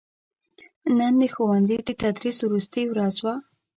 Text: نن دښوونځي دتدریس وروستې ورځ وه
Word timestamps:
نن 0.97 1.13
دښوونځي 1.21 1.77
دتدریس 1.89 2.37
وروستې 2.41 2.81
ورځ 2.91 3.15
وه 3.23 3.35